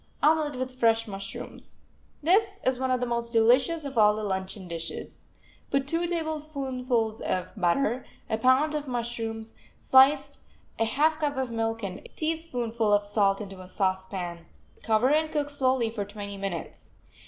OMELET 0.23 0.55
WITH 0.57 0.79
FRESH 0.79 1.07
MUSHROOMS 1.07 1.77
This 2.23 2.59
is 2.65 2.79
one 2.79 2.89
of 2.89 2.99
the 2.99 3.05
most 3.05 3.31
delicious 3.33 3.85
of 3.85 3.99
all 3.99 4.15
the 4.15 4.23
luncheon 4.23 4.67
dishes. 4.67 5.25
Put 5.69 5.87
two 5.87 6.07
tablespoonfuls 6.07 7.21
of 7.21 7.49
butter, 7.55 8.03
a 8.27 8.39
pound 8.39 8.73
of 8.73 8.87
mushrooms, 8.87 9.53
sliced, 9.77 10.39
a 10.79 10.85
half 10.85 11.19
cup 11.19 11.37
of 11.37 11.51
milk 11.51 11.83
and 11.83 11.99
a 11.99 12.09
teaspoonful 12.15 12.91
of 12.91 13.05
salt 13.05 13.41
into 13.41 13.61
a 13.61 13.67
saucepan. 13.67 14.47
Cover 14.81 15.11
and 15.13 15.31
cook 15.31 15.51
slowly 15.51 15.91
for 15.91 16.03
twenty 16.03 16.35
minutes. 16.35 16.93